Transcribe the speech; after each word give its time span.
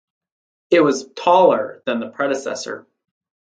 It 0.71 0.79
was 0.79 1.07
taller 1.15 1.83
than 1.85 1.99
the 1.99 2.09
predecessor. 2.09 2.87